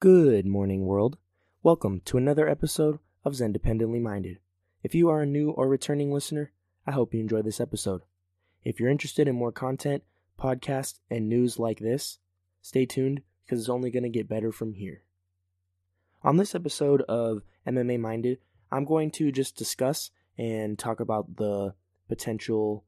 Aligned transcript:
Good 0.00 0.46
morning, 0.46 0.86
world. 0.86 1.18
Welcome 1.62 2.00
to 2.06 2.16
another 2.16 2.48
episode 2.48 3.00
of 3.22 3.34
Zen 3.34 3.52
Dependently 3.52 4.00
Minded. 4.00 4.38
If 4.82 4.94
you 4.94 5.10
are 5.10 5.20
a 5.20 5.26
new 5.26 5.50
or 5.50 5.68
returning 5.68 6.10
listener, 6.10 6.52
I 6.86 6.92
hope 6.92 7.12
you 7.12 7.20
enjoy 7.20 7.42
this 7.42 7.60
episode. 7.60 8.00
If 8.64 8.80
you're 8.80 8.88
interested 8.88 9.28
in 9.28 9.34
more 9.34 9.52
content, 9.52 10.02
podcasts, 10.38 11.00
and 11.10 11.28
news 11.28 11.58
like 11.58 11.80
this, 11.80 12.18
stay 12.62 12.86
tuned 12.86 13.20
because 13.44 13.60
it's 13.60 13.68
only 13.68 13.90
going 13.90 14.04
to 14.04 14.08
get 14.08 14.26
better 14.26 14.50
from 14.52 14.72
here. 14.72 15.02
On 16.22 16.38
this 16.38 16.54
episode 16.54 17.02
of 17.02 17.42
MMA 17.66 18.00
Minded, 18.00 18.38
I'm 18.72 18.86
going 18.86 19.10
to 19.10 19.30
just 19.30 19.54
discuss 19.54 20.12
and 20.38 20.78
talk 20.78 21.00
about 21.00 21.36
the 21.36 21.74
potential 22.08 22.86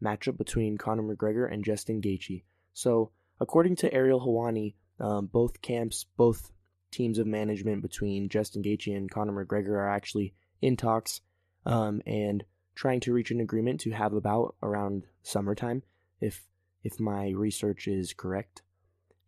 matchup 0.00 0.36
between 0.36 0.78
Conor 0.78 1.02
McGregor 1.02 1.52
and 1.52 1.64
Justin 1.64 2.00
Gaethje. 2.00 2.44
So, 2.72 3.10
according 3.40 3.74
to 3.76 3.92
Ariel 3.92 4.20
Helwani, 4.20 4.74
um, 5.00 5.26
both 5.26 5.60
camps, 5.60 6.06
both 6.16 6.51
teams 6.92 7.18
of 7.18 7.26
management 7.26 7.82
between 7.82 8.28
Justin 8.28 8.62
Gaethje 8.62 8.96
and 8.96 9.10
Conor 9.10 9.44
McGregor 9.44 9.70
are 9.70 9.88
actually 9.88 10.34
in 10.60 10.76
talks 10.76 11.20
um, 11.66 12.00
and 12.06 12.44
trying 12.74 13.00
to 13.00 13.12
reach 13.12 13.30
an 13.30 13.40
agreement 13.40 13.80
to 13.80 13.90
have 13.90 14.12
about 14.12 14.54
around 14.62 15.04
summertime, 15.22 15.82
if 16.20 16.44
if 16.84 16.98
my 16.98 17.30
research 17.30 17.86
is 17.86 18.12
correct. 18.12 18.62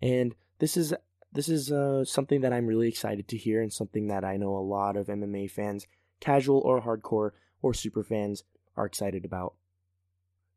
And 0.01 0.35
this 0.59 0.77
is 0.77 0.95
this 1.33 1.49
is 1.49 1.73
uh, 1.73 2.05
something 2.05 2.43
that 2.43 2.53
I'm 2.53 2.67
really 2.67 2.89
excited 2.89 3.29
to 3.29 3.37
hear, 3.37 3.61
and 3.61 3.73
something 3.73 4.07
that 4.09 4.25
I 4.25 4.37
know 4.37 4.57
a 4.57 4.59
lot 4.59 4.97
of 4.97 5.09
MMA 5.09 5.51
fans, 5.51 5.87
casual 6.21 6.61
or 6.61 6.83
hardcore 6.83 7.31
or 7.63 7.75
super 7.75 8.05
fans, 8.05 8.45
are 8.77 8.87
excited 8.87 9.25
about. 9.25 9.55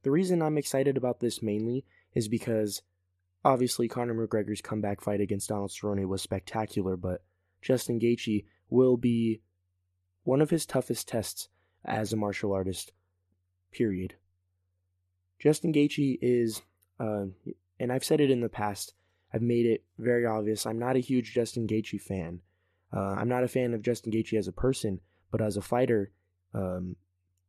The 0.03 0.11
reason 0.11 0.41
I'm 0.41 0.57
excited 0.57 0.95
about 0.97 1.19
this 1.19 1.41
mainly 1.41 1.83
is 2.13 2.27
because 2.27 2.81
obviously 3.43 3.87
Conor 3.87 4.13
McGregor's 4.13 4.61
comeback 4.61 5.01
fight 5.01 5.21
against 5.21 5.49
Donald 5.49 5.71
Cerrone 5.71 6.07
was 6.07 6.21
spectacular, 6.21 6.97
but 6.97 7.23
Justin 7.61 7.99
Gaethje 7.99 8.45
will 8.69 8.97
be 8.97 9.41
one 10.23 10.41
of 10.41 10.49
his 10.49 10.65
toughest 10.65 11.07
tests 11.07 11.49
as 11.85 12.11
a 12.11 12.17
martial 12.17 12.53
artist. 12.53 12.91
Period. 13.71 14.15
Justin 15.39 15.71
Gaethje 15.71 16.17
is, 16.21 16.61
uh, 16.99 17.25
and 17.79 17.91
I've 17.91 18.03
said 18.03 18.21
it 18.21 18.31
in 18.31 18.41
the 18.41 18.49
past. 18.49 18.93
I've 19.33 19.41
made 19.41 19.65
it 19.65 19.83
very 19.97 20.25
obvious. 20.25 20.65
I'm 20.65 20.79
not 20.79 20.95
a 20.95 20.99
huge 20.99 21.33
Justin 21.33 21.67
Gaethje 21.67 22.01
fan. 22.01 22.41
Uh, 22.93 23.15
I'm 23.17 23.29
not 23.29 23.43
a 23.43 23.47
fan 23.47 23.73
of 23.73 23.81
Justin 23.81 24.11
Gaethje 24.11 24.37
as 24.37 24.47
a 24.47 24.53
person, 24.53 24.99
but 25.31 25.41
as 25.41 25.57
a 25.57 25.61
fighter, 25.61 26.11
um, 26.53 26.95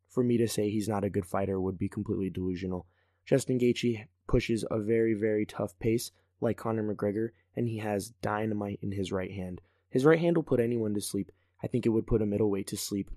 for 0.08 0.24
me 0.24 0.36
to 0.38 0.48
say 0.48 0.68
he's 0.68 0.88
not 0.88 1.04
a 1.04 1.10
good 1.10 1.26
fighter 1.26 1.60
would 1.60 1.78
be 1.78 1.88
completely 1.88 2.30
delusional. 2.30 2.86
Justin 3.24 3.58
Gaethje 3.58 4.06
pushes 4.28 4.64
a 4.70 4.78
very, 4.78 5.14
very 5.14 5.44
tough 5.44 5.76
pace 5.80 6.12
like 6.40 6.56
Conor 6.56 6.94
McGregor, 6.94 7.30
and 7.56 7.66
he 7.66 7.78
has 7.78 8.10
dynamite 8.22 8.78
in 8.80 8.92
his 8.92 9.10
right 9.10 9.32
hand. 9.32 9.60
His 9.90 10.04
right 10.04 10.20
hand 10.20 10.36
will 10.36 10.44
put 10.44 10.60
anyone 10.60 10.94
to 10.94 11.00
sleep. 11.00 11.32
I 11.62 11.66
think 11.66 11.84
it 11.84 11.90
would 11.90 12.06
put 12.06 12.22
a 12.22 12.26
middleweight 12.26 12.68
to 12.68 12.76
sleep 12.76 13.10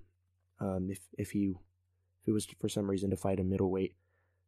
um, 0.60 0.88
if 0.90 1.00
if 1.16 1.30
he 1.30 1.54
if 2.22 2.28
it 2.28 2.32
was 2.32 2.46
for 2.60 2.68
some 2.68 2.90
reason 2.90 3.10
to 3.10 3.16
fight 3.16 3.38
a 3.38 3.44
middleweight. 3.44 3.94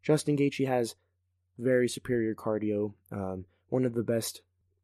Justin 0.02 0.36
Gaethje 0.36 0.66
has 0.66 0.96
very 1.58 1.88
superior 1.88 2.34
cardio, 2.34 2.94
um, 3.12 3.44
one 3.68 3.84
of 3.84 3.94
the 3.94 4.02
best 4.02 4.42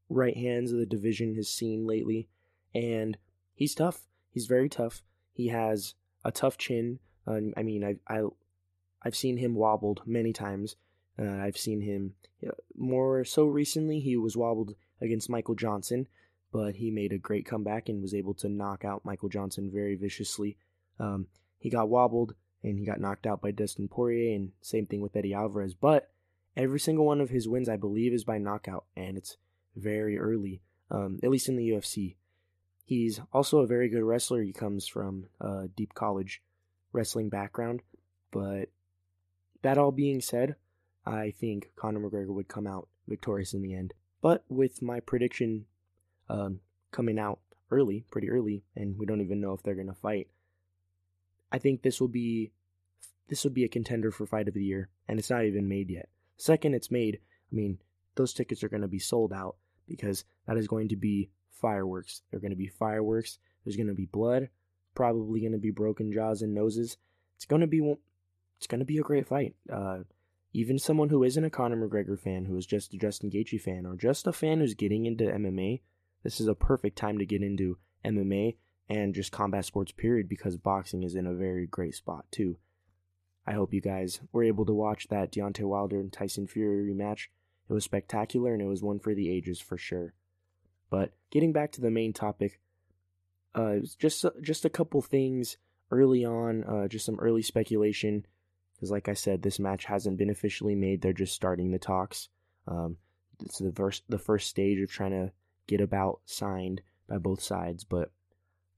right 0.08 0.36
hands 0.36 0.72
the 0.72 0.86
division 0.86 1.34
has 1.34 1.48
seen 1.48 1.86
lately, 1.86 2.28
and 2.74 3.16
he's 3.54 3.74
tough. 3.74 4.02
He's 4.30 4.46
very 4.46 4.68
tough. 4.68 5.02
He 5.32 5.48
has 5.48 5.94
a 6.24 6.30
tough 6.30 6.58
chin. 6.58 6.98
Um, 7.26 7.52
I 7.56 7.62
mean, 7.62 7.84
I, 7.84 7.96
I, 8.12 8.22
I've 9.02 9.16
seen 9.16 9.36
him 9.36 9.54
wobbled 9.54 10.02
many 10.06 10.32
times. 10.32 10.76
Uh, 11.18 11.38
I've 11.42 11.58
seen 11.58 11.80
him 11.80 12.14
more 12.76 13.24
so 13.24 13.44
recently. 13.44 14.00
He 14.00 14.16
was 14.16 14.36
wobbled 14.36 14.74
against 15.00 15.30
Michael 15.30 15.54
Johnson, 15.54 16.08
but 16.52 16.76
he 16.76 16.90
made 16.90 17.12
a 17.12 17.18
great 17.18 17.46
comeback 17.46 17.88
and 17.88 18.02
was 18.02 18.14
able 18.14 18.34
to 18.34 18.48
knock 18.48 18.84
out 18.84 19.04
Michael 19.04 19.28
Johnson 19.28 19.70
very 19.72 19.96
viciously. 19.96 20.56
Um, 20.98 21.26
he 21.58 21.70
got 21.70 21.88
wobbled 21.88 22.34
and 22.62 22.78
he 22.78 22.84
got 22.84 23.00
knocked 23.00 23.26
out 23.26 23.40
by 23.40 23.50
Dustin 23.50 23.88
Poirier, 23.88 24.34
and 24.34 24.52
same 24.60 24.86
thing 24.86 25.00
with 25.00 25.16
Eddie 25.16 25.34
Alvarez. 25.34 25.74
But 25.74 26.10
every 26.56 26.80
single 26.80 27.06
one 27.06 27.20
of 27.20 27.30
his 27.30 27.48
wins, 27.48 27.68
I 27.68 27.76
believe, 27.76 28.12
is 28.12 28.24
by 28.24 28.38
knockout, 28.38 28.84
and 28.96 29.16
it's 29.16 29.36
very 29.76 30.18
early, 30.18 30.60
um, 30.90 31.18
at 31.22 31.30
least 31.30 31.48
in 31.48 31.56
the 31.56 31.70
UFC. 31.70 32.16
He's 32.84 33.20
also 33.32 33.58
a 33.58 33.66
very 33.66 33.88
good 33.88 34.02
wrestler. 34.02 34.42
He 34.42 34.52
comes 34.52 34.86
from 34.86 35.26
a 35.40 35.68
deep 35.74 35.94
college 35.94 36.42
wrestling 36.92 37.28
background. 37.28 37.82
But 38.30 38.70
that 39.62 39.78
all 39.78 39.92
being 39.92 40.20
said, 40.20 40.56
I 41.06 41.32
think 41.38 41.70
Conor 41.76 42.00
McGregor 42.00 42.34
would 42.34 42.48
come 42.48 42.66
out 42.66 42.88
victorious 43.08 43.54
in 43.54 43.62
the 43.62 43.74
end. 43.74 43.94
But 44.20 44.44
with 44.48 44.82
my 44.82 45.00
prediction 45.00 45.66
um, 46.28 46.60
coming 46.92 47.18
out 47.18 47.40
early, 47.70 48.04
pretty 48.10 48.30
early, 48.30 48.62
and 48.76 48.98
we 48.98 49.06
don't 49.06 49.20
even 49.20 49.40
know 49.40 49.52
if 49.52 49.62
they're 49.62 49.74
going 49.74 49.86
to 49.86 49.94
fight, 49.94 50.28
I 51.52 51.58
think 51.58 51.82
this 51.82 52.00
will 52.00 52.08
be 52.08 52.52
this 53.28 53.44
will 53.44 53.50
be 53.52 53.64
a 53.64 53.68
contender 53.68 54.10
for 54.10 54.26
fight 54.26 54.48
of 54.48 54.54
the 54.54 54.64
year, 54.64 54.88
and 55.08 55.18
it's 55.18 55.30
not 55.30 55.44
even 55.44 55.68
made 55.68 55.88
yet. 55.88 56.08
Second, 56.36 56.74
it's 56.74 56.90
made. 56.90 57.20
I 57.52 57.54
mean, 57.54 57.78
those 58.16 58.34
tickets 58.34 58.64
are 58.64 58.68
going 58.68 58.82
to 58.82 58.88
be 58.88 58.98
sold 58.98 59.32
out 59.32 59.56
because 59.88 60.24
that 60.46 60.56
is 60.56 60.66
going 60.66 60.88
to 60.88 60.96
be 60.96 61.30
fireworks. 61.52 62.22
They're 62.30 62.40
going 62.40 62.50
to 62.50 62.56
be 62.56 62.66
fireworks. 62.66 63.38
There's 63.64 63.76
going 63.76 63.88
to 63.88 63.94
be 63.94 64.06
blood, 64.06 64.48
probably 64.94 65.40
going 65.40 65.52
to 65.52 65.58
be 65.58 65.70
broken 65.70 66.12
jaws 66.12 66.42
and 66.42 66.54
noses. 66.54 66.96
It's 67.36 67.46
going 67.46 67.60
to 67.60 67.66
be 67.66 67.94
it's 68.58 68.66
to 68.66 68.84
be 68.84 68.98
a 68.98 69.02
great 69.02 69.26
fight. 69.26 69.54
Uh, 69.72 70.00
even 70.52 70.78
someone 70.78 71.08
who 71.08 71.22
isn't 71.22 71.44
a 71.44 71.50
Conor 71.50 71.76
McGregor 71.76 72.18
fan, 72.18 72.44
who 72.44 72.56
is 72.56 72.66
just 72.66 72.92
a 72.94 72.98
Justin 72.98 73.30
Gaethje 73.30 73.60
fan, 73.60 73.86
or 73.86 73.96
just 73.96 74.26
a 74.26 74.32
fan 74.32 74.58
who's 74.58 74.74
getting 74.74 75.06
into 75.06 75.24
MMA, 75.24 75.80
this 76.22 76.40
is 76.40 76.48
a 76.48 76.54
perfect 76.54 76.96
time 76.96 77.18
to 77.18 77.26
get 77.26 77.42
into 77.42 77.78
MMA 78.04 78.56
and 78.88 79.14
just 79.14 79.32
combat 79.32 79.64
sports 79.64 79.92
period 79.92 80.28
because 80.28 80.56
boxing 80.56 81.02
is 81.02 81.14
in 81.14 81.26
a 81.26 81.34
very 81.34 81.66
great 81.66 81.94
spot 81.94 82.24
too. 82.30 82.58
I 83.46 83.52
hope 83.52 83.72
you 83.72 83.80
guys 83.80 84.20
were 84.32 84.42
able 84.42 84.66
to 84.66 84.74
watch 84.74 85.08
that 85.08 85.32
Deontay 85.32 85.64
Wilder 85.64 86.00
and 86.00 86.12
Tyson 86.12 86.46
Fury 86.46 86.92
rematch. 86.92 87.28
It 87.68 87.72
was 87.72 87.84
spectacular 87.84 88.52
and 88.52 88.60
it 88.60 88.66
was 88.66 88.82
one 88.82 88.98
for 88.98 89.14
the 89.14 89.30
ages 89.30 89.60
for 89.60 89.78
sure. 89.78 90.14
But 90.90 91.12
getting 91.30 91.52
back 91.52 91.70
to 91.72 91.80
the 91.80 91.90
main 91.90 92.12
topic, 92.12 92.60
uh, 93.54 93.76
just 93.98 94.24
just 94.42 94.64
a 94.64 94.70
couple 94.70 95.00
things 95.00 95.56
early 95.90 96.24
on, 96.24 96.64
uh, 96.64 96.88
just 96.88 97.06
some 97.06 97.18
early 97.20 97.42
speculation 97.42 98.26
because, 98.80 98.90
like 98.90 99.08
I 99.10 99.14
said, 99.14 99.42
this 99.42 99.58
match 99.58 99.84
hasn't 99.84 100.16
been 100.16 100.30
officially 100.30 100.74
made. 100.74 101.02
They're 101.02 101.12
just 101.12 101.34
starting 101.34 101.70
the 101.70 101.78
talks. 101.78 102.30
Um, 102.66 102.96
it's 103.42 103.58
the 103.58 103.72
first 103.72 104.04
the 104.08 104.18
first 104.18 104.48
stage 104.48 104.80
of 104.80 104.90
trying 104.90 105.10
to 105.10 105.32
get 105.66 105.82
about 105.82 106.20
signed 106.24 106.80
by 107.06 107.18
both 107.18 107.42
sides, 107.42 107.84
but 107.84 108.10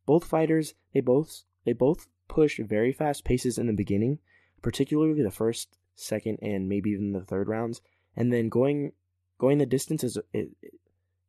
both 0.04 0.24
fighters 0.24 0.74
they 0.92 1.00
both 1.00 1.44
they 1.64 1.72
both 1.72 2.08
pushed 2.26 2.58
very 2.58 2.92
fast 2.92 3.24
paces 3.24 3.58
in 3.58 3.68
the 3.68 3.72
beginning, 3.72 4.18
particularly 4.60 5.22
the 5.22 5.30
first, 5.30 5.78
second, 5.94 6.38
and 6.42 6.68
maybe 6.68 6.90
even 6.90 7.12
the 7.12 7.20
third 7.20 7.46
rounds, 7.46 7.80
and 8.16 8.32
then 8.32 8.48
going 8.48 8.92
going 9.38 9.58
the 9.58 9.66
distance 9.66 10.02
is 10.02 10.18
it 10.32 10.50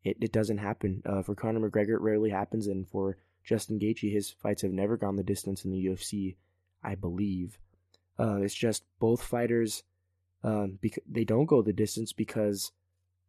it, 0.03 0.17
it 0.19 0.31
doesn't 0.31 0.57
happen 0.57 1.03
uh, 1.05 1.22
for 1.22 1.35
Conor 1.35 1.69
McGregor. 1.69 1.95
It 1.95 2.01
rarely 2.01 2.31
happens, 2.31 2.66
and 2.66 2.88
for 2.88 3.17
Justin 3.44 3.79
Gaethje, 3.79 4.11
his 4.11 4.31
fights 4.31 4.63
have 4.63 4.72
never 4.72 4.97
gone 4.97 5.16
the 5.16 5.23
distance 5.23 5.63
in 5.63 5.72
the 5.72 5.85
UFC, 5.85 6.35
I 6.84 6.95
believe. 6.95 7.59
Uh, 8.19 8.38
it's 8.41 8.53
just 8.53 8.84
both 9.00 9.24
fighters, 9.24 9.84
um, 10.44 10.78
bec- 10.81 11.03
they 11.09 11.24
don't 11.24 11.46
go 11.46 11.62
the 11.62 11.74
distance 11.74 12.13
because 12.13 12.72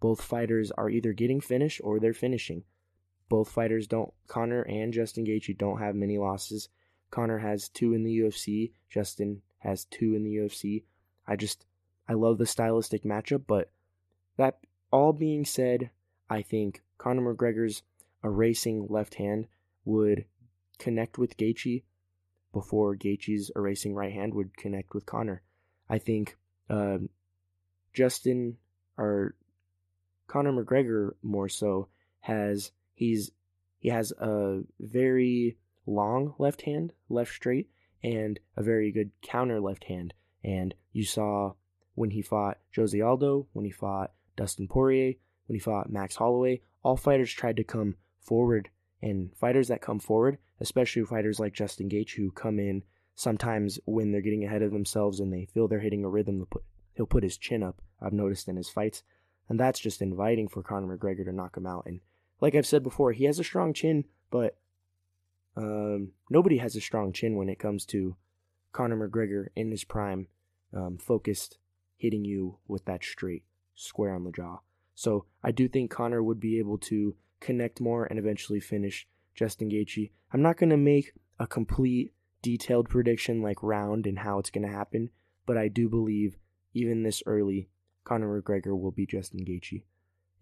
both 0.00 0.20
fighters 0.20 0.70
are 0.72 0.90
either 0.90 1.12
getting 1.12 1.40
finished 1.40 1.80
or 1.82 1.98
they're 1.98 2.12
finishing. 2.12 2.64
Both 3.28 3.50
fighters 3.50 3.86
don't. 3.86 4.12
Conor 4.26 4.62
and 4.62 4.92
Justin 4.92 5.24
Gaethje 5.24 5.56
don't 5.56 5.78
have 5.78 5.94
many 5.94 6.18
losses. 6.18 6.68
Conor 7.10 7.38
has 7.38 7.68
two 7.68 7.94
in 7.94 8.04
the 8.04 8.18
UFC. 8.18 8.72
Justin 8.90 9.40
has 9.58 9.86
two 9.86 10.14
in 10.14 10.24
the 10.24 10.36
UFC. 10.36 10.84
I 11.26 11.36
just 11.36 11.64
I 12.06 12.12
love 12.12 12.38
the 12.38 12.46
stylistic 12.46 13.04
matchup, 13.04 13.44
but 13.46 13.70
that 14.36 14.58
all 14.92 15.12
being 15.12 15.44
said, 15.44 15.90
I 16.28 16.42
think 16.42 16.82
Conor 16.98 17.34
McGregor's 17.34 17.82
erasing 18.22 18.86
left 18.90 19.14
hand 19.14 19.46
would 19.84 20.26
connect 20.78 21.18
with 21.18 21.36
Gaethje 21.36 21.82
before 22.54 22.96
Gaethje's 22.96 23.50
erasing 23.54 23.94
right 23.94 24.12
hand 24.12 24.32
would 24.32 24.56
connect 24.56 24.94
with 24.94 25.04
Conor. 25.04 25.42
I 25.90 25.98
think 25.98 26.38
uh, 26.70 26.98
Justin 27.92 28.56
or 28.96 29.34
Conor 30.26 30.52
McGregor 30.52 31.10
more 31.22 31.50
so 31.50 31.88
has 32.20 32.70
he's 32.94 33.30
he 33.80 33.90
has 33.90 34.12
a 34.12 34.62
very 34.80 35.58
long 35.86 36.34
left 36.38 36.62
hand, 36.62 36.94
left 37.10 37.34
straight, 37.34 37.68
and 38.02 38.40
a 38.56 38.62
very 38.62 38.90
good 38.90 39.10
counter 39.20 39.60
left 39.60 39.84
hand. 39.84 40.14
And 40.42 40.74
you 40.92 41.04
saw 41.04 41.52
when 41.94 42.10
he 42.10 42.22
fought 42.22 42.58
Jose 42.74 42.98
Aldo, 42.98 43.46
when 43.52 43.66
he 43.66 43.70
fought 43.70 44.12
Dustin 44.36 44.68
Poirier, 44.68 45.14
when 45.46 45.54
he 45.54 45.60
fought 45.60 45.92
Max 45.92 46.16
Holloway, 46.16 46.62
all 46.82 46.96
fighters 46.96 47.32
tried 47.32 47.56
to 47.56 47.64
come 47.64 47.96
forward. 48.20 48.70
And 49.04 49.36
fighters 49.36 49.68
that 49.68 49.82
come 49.82 49.98
forward, 49.98 50.38
especially 50.60 51.04
fighters 51.04 51.38
like 51.38 51.52
Justin 51.52 51.90
Gaethje, 51.90 52.16
who 52.16 52.30
come 52.30 52.58
in 52.58 52.82
sometimes 53.14 53.78
when 53.84 54.10
they're 54.10 54.22
getting 54.22 54.44
ahead 54.44 54.62
of 54.62 54.72
themselves 54.72 55.20
and 55.20 55.30
they 55.30 55.44
feel 55.44 55.68
they're 55.68 55.80
hitting 55.80 56.06
a 56.06 56.08
rhythm, 56.08 56.36
he'll 56.36 56.46
put, 56.46 56.62
he'll 56.94 57.06
put 57.06 57.22
his 57.22 57.36
chin 57.36 57.62
up. 57.62 57.82
I've 58.00 58.14
noticed 58.14 58.48
in 58.48 58.56
his 58.56 58.70
fights, 58.70 59.02
and 59.46 59.60
that's 59.60 59.78
just 59.78 60.00
inviting 60.00 60.48
for 60.48 60.62
Conor 60.62 60.96
McGregor 60.96 61.26
to 61.26 61.32
knock 61.32 61.54
him 61.54 61.66
out. 61.66 61.84
And 61.84 62.00
like 62.40 62.54
I've 62.54 62.64
said 62.64 62.82
before, 62.82 63.12
he 63.12 63.24
has 63.24 63.38
a 63.38 63.44
strong 63.44 63.74
chin, 63.74 64.06
but 64.30 64.56
um, 65.54 66.12
nobody 66.30 66.56
has 66.56 66.74
a 66.74 66.80
strong 66.80 67.12
chin 67.12 67.36
when 67.36 67.50
it 67.50 67.58
comes 67.58 67.84
to 67.86 68.16
Conor 68.72 69.06
McGregor 69.06 69.48
in 69.54 69.70
his 69.70 69.84
prime, 69.84 70.28
um, 70.72 70.96
focused, 70.96 71.58
hitting 71.98 72.24
you 72.24 72.56
with 72.66 72.86
that 72.86 73.04
straight 73.04 73.44
square 73.74 74.14
on 74.14 74.24
the 74.24 74.32
jaw. 74.32 74.60
So 74.94 75.26
I 75.42 75.50
do 75.50 75.68
think 75.68 75.90
Conor 75.90 76.22
would 76.22 76.40
be 76.40 76.58
able 76.58 76.78
to 76.78 77.16
connect 77.44 77.80
more 77.80 78.04
and 78.04 78.18
eventually 78.18 78.60
finish 78.60 79.06
Justin 79.34 79.70
Gaethje. 79.70 80.10
I'm 80.32 80.42
not 80.42 80.56
going 80.56 80.70
to 80.70 80.76
make 80.76 81.12
a 81.38 81.46
complete 81.46 82.12
detailed 82.42 82.88
prediction 82.88 83.42
like 83.42 83.62
round 83.62 84.06
and 84.06 84.18
how 84.18 84.38
it's 84.38 84.50
going 84.50 84.66
to 84.66 84.72
happen, 84.72 85.10
but 85.46 85.56
I 85.56 85.68
do 85.68 85.88
believe 85.88 86.36
even 86.72 87.02
this 87.02 87.22
early, 87.26 87.68
Conor 88.04 88.40
McGregor 88.40 88.78
will 88.78 88.90
be 88.90 89.06
Justin 89.06 89.44
Gaethje. 89.44 89.84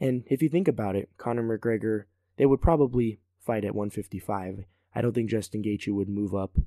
And 0.00 0.25
if 0.26 0.43
you 0.43 0.49
think 0.49 0.69
about 0.69 0.96
it, 0.96 1.10
Conor 1.16 1.58
McGregor, 1.58 2.04
they 2.37 2.46
would 2.46 2.60
probably 2.60 3.20
fight 3.38 3.64
at 3.64 3.75
155. 3.75 4.64
I 4.94 5.00
don't 5.00 5.12
think 5.12 5.31
Justin 5.31 5.62
Gaethje 5.62 5.93
would 5.93 6.08
move 6.08 6.34
up 6.34 6.58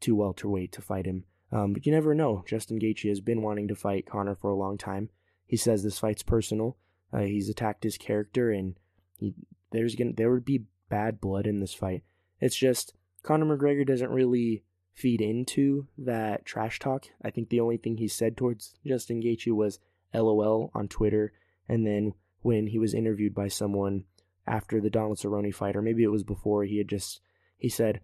to 0.00 0.14
welterweight 0.14 0.72
to 0.72 0.82
fight 0.82 1.06
him. 1.06 1.24
Um, 1.50 1.72
but 1.72 1.86
you 1.86 1.92
never 1.92 2.14
know. 2.14 2.44
Justin 2.46 2.78
Gaethje 2.78 3.08
has 3.08 3.20
been 3.20 3.42
wanting 3.42 3.68
to 3.68 3.74
fight 3.74 4.06
Conor 4.06 4.34
for 4.34 4.50
a 4.50 4.56
long 4.56 4.76
time. 4.76 5.08
He 5.46 5.56
says 5.56 5.82
this 5.82 5.98
fight's 5.98 6.22
personal. 6.22 6.76
Uh, 7.12 7.20
he's 7.20 7.48
attacked 7.48 7.84
his 7.84 7.96
character, 7.96 8.50
and 8.50 8.74
he, 9.16 9.34
there's 9.70 9.94
gonna 9.94 10.12
there 10.12 10.30
would 10.30 10.44
be 10.44 10.64
bad 10.88 11.20
blood 11.20 11.46
in 11.46 11.60
this 11.60 11.74
fight. 11.74 12.02
It's 12.40 12.56
just 12.56 12.94
Conor 13.22 13.56
McGregor 13.56 13.86
doesn't 13.86 14.10
really 14.10 14.64
feed 14.94 15.20
into 15.20 15.86
that 15.96 16.44
trash 16.44 16.78
talk. 16.78 17.06
I 17.22 17.30
think 17.30 17.48
the 17.48 17.60
only 17.60 17.76
thing 17.76 17.96
he 17.96 18.08
said 18.08 18.36
towards 18.36 18.74
Justin 18.86 19.22
Gaethje 19.22 19.52
was 19.52 19.78
LOL 20.14 20.70
on 20.74 20.88
Twitter, 20.88 21.32
and 21.68 21.86
then 21.86 22.14
when 22.42 22.68
he 22.68 22.78
was 22.78 22.94
interviewed 22.94 23.34
by 23.34 23.48
someone 23.48 24.04
after 24.46 24.80
the 24.80 24.90
Donald 24.90 25.18
Cerrone 25.18 25.54
fight, 25.54 25.76
or 25.76 25.82
maybe 25.82 26.02
it 26.02 26.10
was 26.10 26.22
before, 26.22 26.64
he 26.64 26.78
had 26.78 26.88
just 26.88 27.20
he 27.56 27.68
said 27.68 28.00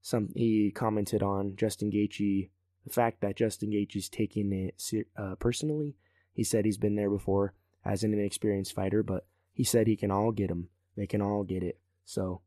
some 0.00 0.28
he 0.34 0.70
commented 0.74 1.22
on 1.22 1.56
Justin 1.56 1.90
Gaethje, 1.90 2.50
the 2.84 2.92
fact 2.92 3.20
that 3.20 3.36
Justin 3.36 3.70
Gaethje's 3.70 4.08
taking 4.08 4.52
it 4.52 5.06
uh, 5.16 5.36
personally. 5.36 5.96
He 6.34 6.44
said 6.44 6.64
he's 6.64 6.78
been 6.78 6.96
there 6.96 7.10
before 7.10 7.54
as 7.84 8.02
an 8.02 8.12
inexperienced 8.12 8.74
fighter, 8.74 9.02
but 9.02 9.26
he 9.52 9.64
said 9.64 9.86
he 9.86 9.96
can 9.96 10.10
all 10.10 10.32
get 10.32 10.50
him. 10.50 10.68
They 10.96 11.06
can 11.06 11.22
all 11.22 11.44
get 11.44 11.62
it. 11.62 11.78
So 12.04 12.40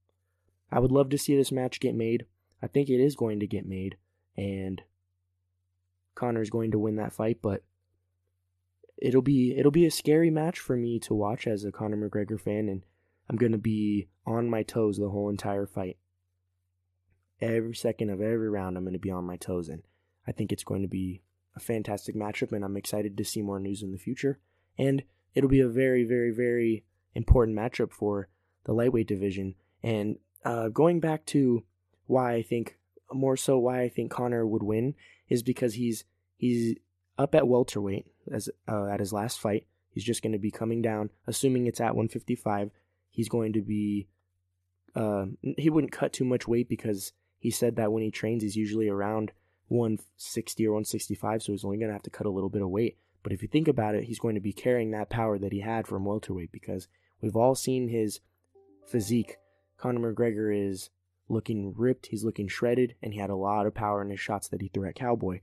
I 0.72 0.80
would 0.80 0.92
love 0.92 1.10
to 1.10 1.18
see 1.18 1.36
this 1.36 1.52
match 1.52 1.80
get 1.80 1.96
made. 1.96 2.26
I 2.62 2.68
think 2.68 2.90
it 2.90 3.00
is 3.00 3.16
going 3.16 3.40
to 3.40 3.48
get 3.48 3.68
made, 3.68 3.98
and 4.38 4.82
Conor's 6.16 6.50
going 6.50 6.72
to 6.72 6.80
win 6.80 6.96
that 6.96 7.14
fight, 7.14 7.40
but 7.42 7.64
it'll 8.98 9.22
be 9.22 9.56
it'll 9.56 9.72
be 9.72 9.86
a 9.86 9.92
scary 9.92 10.30
match 10.30 10.60
for 10.60 10.76
me 10.76 11.00
to 11.00 11.14
watch 11.14 11.48
as 11.48 11.64
a 11.64 11.72
Conor 11.72 12.10
McGregor 12.10 12.40
fan, 12.40 12.70
and 12.70 12.84
I'm 13.30 13.36
gonna 13.36 13.58
be 13.58 14.08
on 14.26 14.50
my 14.50 14.64
toes 14.64 14.98
the 14.98 15.10
whole 15.10 15.30
entire 15.30 15.66
fight. 15.66 15.98
Every 17.42 17.76
second 17.76 18.10
of 18.10 18.22
every 18.22 18.50
round, 18.50 18.78
I'm 18.78 18.86
gonna 18.86 18.98
be 18.98 19.12
on 19.12 19.26
my 19.26 19.38
toes, 19.38 19.70
and 19.70 19.84
I 20.28 20.32
think 20.32 20.52
it's 20.52 20.64
going 20.64 20.82
to 20.82 20.88
be 20.88 21.22
a 21.56 21.60
fantastic 21.60 22.16
matchup, 22.16 22.52
and 22.52 22.64
I'm 22.64 22.78
excited 22.78 23.18
to 23.18 23.24
see 23.26 23.42
more 23.42 23.60
news 23.60 23.84
in 23.84 23.92
the 23.92 23.98
future. 23.98 24.40
And 24.78 25.04
it'll 25.34 25.50
be 25.50 25.62
a 25.62 25.70
very, 25.70 26.04
very, 26.04 26.32
very 26.32 26.84
important 27.14 27.58
matchup 27.58 27.92
for 27.92 28.28
the 28.66 28.74
lightweight 28.74 29.08
division. 29.08 29.56
And 29.82 30.18
uh, 30.44 30.70
going 30.70 31.00
back 31.00 31.26
to 31.28 31.64
why 32.08 32.34
I 32.34 32.42
think 32.42 32.78
more 33.12 33.38
so 33.38 33.58
why 33.58 33.82
I 33.82 33.90
think 33.90 34.12
Conor 34.12 34.46
would 34.46 34.64
win 34.64 34.96
is 35.30 35.44
because 35.44 35.76
he's 35.76 36.04
he's 36.38 36.76
up 37.18 37.34
at 37.34 37.48
welterweight 37.48 38.08
as 38.32 38.50
uh, 38.68 38.88
at 38.88 39.00
his 39.00 39.14
last 39.14 39.40
fight. 39.40 39.66
He's 39.90 40.04
just 40.04 40.22
going 40.22 40.34
to 40.34 40.40
be 40.40 40.52
coming 40.52 40.82
down, 40.82 41.10
assuming 41.26 41.68
it's 41.68 41.80
at 41.80 41.96
155. 41.96 42.72
He's 43.10 43.30
going 43.30 43.54
to 43.54 43.62
be 43.62 44.08
uh, 44.96 45.26
he 45.58 45.70
wouldn't 45.70 45.94
cut 45.94 46.14
too 46.14 46.26
much 46.26 46.48
weight 46.48 46.70
because 46.70 47.14
he 47.40 47.52
said 47.52 47.76
that 47.76 47.92
when 47.92 48.04
he 48.04 48.12
trains, 48.12 48.44
he's 48.44 48.56
usually 48.56 48.90
around 48.90 49.32
160 49.68 50.68
or 50.68 50.72
165, 50.72 51.44
so 51.44 51.52
he's 51.52 51.66
only 51.66 51.78
going 51.78 51.90
to 51.90 51.94
have 51.94 52.04
to 52.04 52.10
cut 52.10 52.28
a 52.28 52.32
little 52.32 52.50
bit 52.50 52.62
of 52.62 52.70
weight. 52.70 52.98
But 53.24 53.34
if 53.34 53.42
you 53.42 53.48
think 53.48 53.68
about 53.68 53.96
it, 53.96 54.04
he's 54.04 54.20
going 54.20 54.36
to 54.36 54.42
be 54.42 54.54
carrying 54.54 54.92
that 54.92 55.10
power 55.10 55.38
that 55.40 55.52
he 55.52 55.62
had 55.62 55.88
from 55.88 56.06
welterweight 56.06 56.52
because 56.52 56.88
we've 57.22 57.36
all 57.36 57.56
seen 57.56 57.90
his 57.90 58.20
physique. 58.88 59.38
Conor 59.78 60.14
McGregor 60.14 60.56
is 60.56 60.90
looking 61.28 61.74
ripped, 61.76 62.08
he's 62.08 62.24
looking 62.24 62.48
shredded, 62.48 62.96
and 63.02 63.14
he 63.14 63.20
had 63.20 63.30
a 63.30 63.36
lot 63.36 63.66
of 63.66 63.74
power 63.74 64.02
in 64.02 64.10
his 64.10 64.20
shots 64.20 64.48
that 64.50 64.62
he 64.62 64.68
threw 64.68 64.88
at 64.88 64.96
Cowboy. 64.96 65.42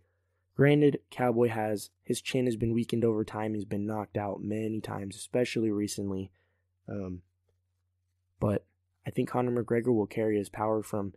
Granted, 0.54 1.00
Cowboy 1.10 1.48
has 1.48 1.90
his 2.04 2.20
chin 2.20 2.44
has 2.46 2.56
been 2.56 2.74
weakened 2.74 3.04
over 3.04 3.24
time. 3.24 3.54
He's 3.54 3.64
been 3.64 3.86
knocked 3.86 4.16
out 4.16 4.42
many 4.42 4.80
times, 4.80 5.16
especially 5.16 5.70
recently. 5.70 6.30
Um, 6.88 7.22
but 8.38 8.66
I 9.06 9.10
think 9.10 9.30
Conor 9.30 9.62
McGregor 9.62 9.94
will 9.94 10.06
carry 10.06 10.36
his 10.36 10.48
power 10.48 10.82
from 10.82 11.14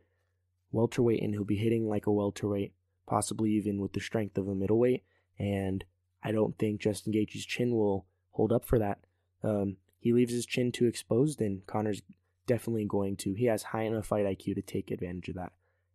welterweight, 0.71 1.21
and 1.21 1.33
he'll 1.33 1.43
be 1.43 1.57
hitting 1.57 1.87
like 1.87 2.07
a 2.07 2.11
welterweight, 2.11 2.73
possibly 3.07 3.51
even 3.51 3.79
with 3.79 3.93
the 3.93 3.99
strength 3.99 4.37
of 4.37 4.47
a 4.47 4.55
middleweight. 4.55 5.03
And 5.37 5.83
I 6.23 6.31
don't 6.31 6.57
think 6.57 6.81
Justin 6.81 7.13
Gaethje's 7.13 7.45
chin 7.45 7.75
will 7.75 8.05
hold 8.31 8.51
up 8.51 8.65
for 8.65 8.79
that. 8.79 8.99
Um, 9.43 9.77
he 10.05 10.13
leaves 10.13 10.31
his 10.31 10.45
chin 10.45 10.71
too 10.71 10.85
exposed, 10.85 11.41
and 11.41 11.65
Conor's 11.65 12.03
definitely 12.45 12.85
going 12.85 13.17
to. 13.17 13.33
He 13.33 13.45
has 13.45 13.63
high 13.63 13.85
enough 13.85 14.05
fight 14.05 14.27
IQ 14.27 14.53
to 14.53 14.61
take 14.61 14.91
advantage 14.91 15.29
of 15.29 15.35
that. 15.37 15.53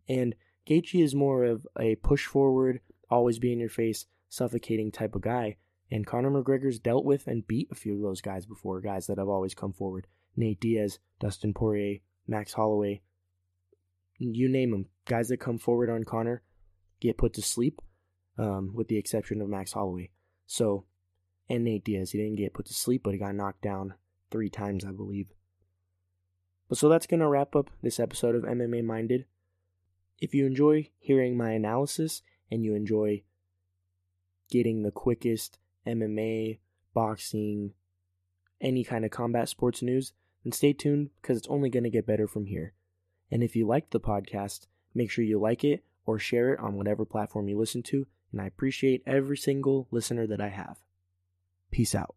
And 0.08 0.34
Gaethje 0.68 1.00
is 1.00 1.14
more 1.14 1.44
of 1.44 1.64
a 1.78 1.94
push 1.94 2.26
forward, 2.26 2.80
always 3.08 3.38
be 3.38 3.52
in 3.52 3.60
your 3.60 3.68
face, 3.68 4.06
suffocating 4.28 4.90
type 4.90 5.14
of 5.14 5.22
guy. 5.22 5.58
And 5.92 6.04
Conor 6.04 6.32
McGregor's 6.32 6.80
dealt 6.80 7.04
with 7.04 7.28
and 7.28 7.46
beat 7.46 7.68
a 7.70 7.76
few 7.76 7.94
of 7.94 8.02
those 8.02 8.20
guys 8.20 8.46
before, 8.46 8.80
guys 8.80 9.06
that 9.06 9.18
have 9.18 9.28
always 9.28 9.54
come 9.54 9.72
forward. 9.72 10.08
Nate 10.36 10.58
Diaz, 10.58 10.98
Dustin 11.20 11.54
Poirier, 11.54 11.98
Max 12.26 12.54
Holloway, 12.54 13.02
you 14.18 14.48
name 14.48 14.72
them. 14.72 14.86
Guys 15.06 15.28
that 15.28 15.38
come 15.38 15.58
forward 15.58 15.88
on 15.88 16.02
Conor 16.02 16.42
get 17.00 17.16
put 17.16 17.34
to 17.34 17.42
sleep, 17.42 17.80
um, 18.38 18.72
with 18.74 18.88
the 18.88 18.98
exception 18.98 19.40
of 19.40 19.48
Max 19.48 19.70
Holloway. 19.70 20.10
So, 20.48 20.86
and 21.50 21.64
Nate 21.64 21.84
Diaz, 21.84 22.12
he 22.12 22.18
didn't 22.18 22.36
get 22.36 22.54
put 22.54 22.66
to 22.66 22.74
sleep, 22.74 23.02
but 23.02 23.12
he 23.12 23.18
got 23.18 23.34
knocked 23.34 23.60
down 23.60 23.94
three 24.30 24.48
times, 24.48 24.84
I 24.84 24.92
believe. 24.92 25.32
But 26.68 26.78
so 26.78 26.88
that's 26.88 27.06
going 27.06 27.20
to 27.20 27.28
wrap 27.28 27.56
up 27.56 27.70
this 27.82 27.98
episode 27.98 28.36
of 28.36 28.44
MMA 28.44 28.84
Minded. 28.84 29.26
If 30.20 30.32
you 30.34 30.46
enjoy 30.46 30.90
hearing 31.00 31.36
my 31.36 31.50
analysis 31.50 32.22
and 32.50 32.64
you 32.64 32.74
enjoy 32.74 33.24
getting 34.50 34.82
the 34.82 34.92
quickest 34.92 35.58
MMA, 35.86 36.60
boxing, 36.94 37.72
any 38.60 38.84
kind 38.84 39.04
of 39.04 39.10
combat 39.10 39.48
sports 39.48 39.82
news, 39.82 40.12
then 40.44 40.52
stay 40.52 40.72
tuned 40.72 41.10
because 41.20 41.36
it's 41.36 41.48
only 41.48 41.68
going 41.68 41.84
to 41.84 41.90
get 41.90 42.06
better 42.06 42.28
from 42.28 42.46
here. 42.46 42.74
And 43.30 43.42
if 43.42 43.56
you 43.56 43.66
liked 43.66 43.90
the 43.90 44.00
podcast, 44.00 44.66
make 44.94 45.10
sure 45.10 45.24
you 45.24 45.40
like 45.40 45.64
it 45.64 45.84
or 46.06 46.18
share 46.18 46.52
it 46.54 46.60
on 46.60 46.76
whatever 46.76 47.04
platform 47.04 47.48
you 47.48 47.58
listen 47.58 47.82
to 47.84 48.06
and 48.32 48.40
I 48.40 48.46
appreciate 48.46 49.02
every 49.06 49.36
single 49.36 49.88
listener 49.90 50.26
that 50.28 50.40
I 50.40 50.48
have. 50.48 50.78
Peace 51.70 51.94
out. 51.94 52.08